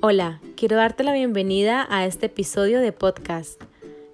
[0.00, 3.60] Hola, quiero darte la bienvenida a este episodio de podcast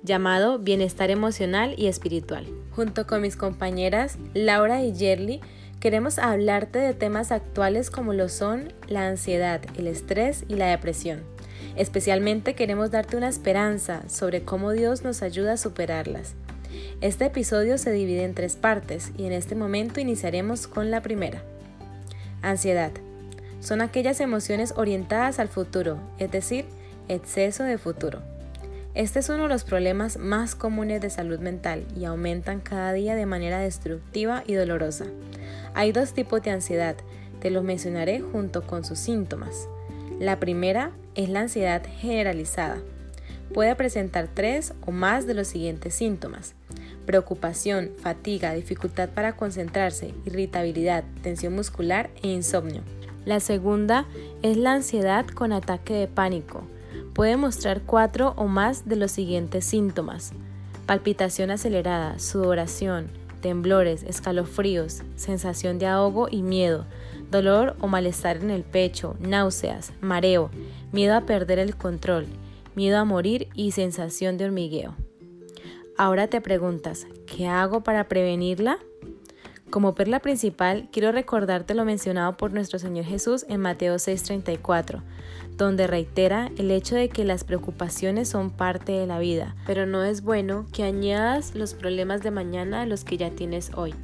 [0.03, 2.47] llamado Bienestar Emocional y Espiritual.
[2.71, 5.43] Junto con mis compañeras Laura y Yerly,
[5.81, 11.23] queremos hablarte de temas actuales como lo son la ansiedad, el estrés y la depresión.
[11.77, 16.33] Especialmente queremos darte una esperanza sobre cómo Dios nos ayuda a superarlas.
[17.03, 21.43] Este episodio se divide en tres partes y en este momento iniciaremos con la primera.
[22.41, 22.93] Ansiedad
[23.65, 26.67] son aquellas emociones orientadas al futuro, es decir,
[27.09, 28.21] exceso de futuro.
[28.93, 33.15] Este es uno de los problemas más comunes de salud mental y aumentan cada día
[33.15, 35.07] de manera destructiva y dolorosa.
[35.73, 36.95] Hay dos tipos de ansiedad,
[37.41, 39.67] te los mencionaré junto con sus síntomas.
[40.21, 42.77] La primera es la ansiedad generalizada.
[43.55, 46.55] Puede presentar tres o más de los siguientes síntomas.
[47.07, 52.83] Preocupación, fatiga, dificultad para concentrarse, irritabilidad, tensión muscular e insomnio.
[53.25, 54.07] La segunda
[54.43, 56.63] es la ansiedad con ataque de pánico.
[57.15, 60.33] Puede mostrar cuatro o más de los siguientes síntomas.
[60.87, 63.09] Palpitación acelerada, sudoración,
[63.41, 66.87] temblores, escalofríos, sensación de ahogo y miedo,
[67.31, 70.51] dolor o malestar en el pecho, náuseas, mareo,
[70.93, 72.27] miedo a perder el control,
[72.75, 74.95] miedo a morir y sensación de hormigueo.
[75.97, 78.79] Ahora te preguntas, ¿qué hago para prevenirla?
[79.75, 85.03] Como perla principal, quiero recordarte lo mencionado por nuestro Señor Jesús en Mateo 6:34,
[85.57, 90.05] donde reitera el hecho de que las preocupaciones son parte de la vida, pero no
[90.05, 93.97] es bueno que añadas los problemas de mañana a los que ya tienes hoy.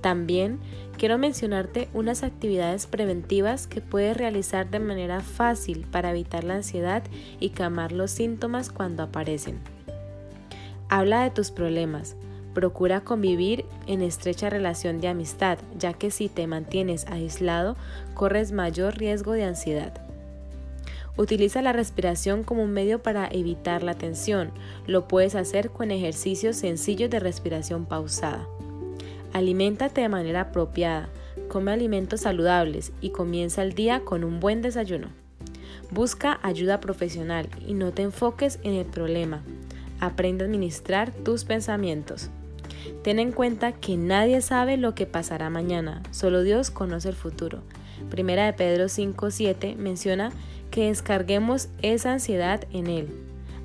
[0.00, 0.58] También
[0.98, 7.04] quiero mencionarte unas actividades preventivas que puedes realizar de manera fácil para evitar la ansiedad
[7.38, 9.60] y calmar los síntomas cuando aparecen.
[10.88, 12.16] Habla de tus problemas,
[12.56, 17.76] Procura convivir en estrecha relación de amistad, ya que si te mantienes aislado,
[18.14, 19.92] corres mayor riesgo de ansiedad.
[21.18, 24.52] Utiliza la respiración como un medio para evitar la tensión.
[24.86, 28.48] Lo puedes hacer con ejercicios sencillos de respiración pausada.
[29.34, 31.10] Aliméntate de manera apropiada.
[31.48, 35.08] Come alimentos saludables y comienza el día con un buen desayuno.
[35.90, 39.42] Busca ayuda profesional y no te enfoques en el problema.
[40.00, 42.30] Aprende a administrar tus pensamientos.
[43.02, 47.62] Ten en cuenta que nadie sabe lo que pasará mañana, solo Dios conoce el futuro.
[48.10, 50.32] Primera de Pedro 5:7 menciona
[50.70, 53.08] que descarguemos esa ansiedad en Él.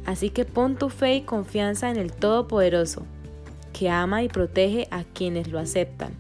[0.06, 3.06] Así que pon tu fe y confianza en el Todopoderoso,
[3.74, 6.12] que ama y protege a quienes lo aceptan.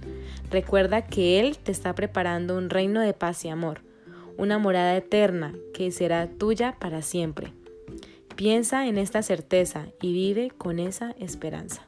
[0.51, 3.81] Recuerda que Él te está preparando un reino de paz y amor,
[4.37, 7.53] una morada eterna que será tuya para siempre.
[8.35, 11.87] Piensa en esta certeza y vive con esa esperanza.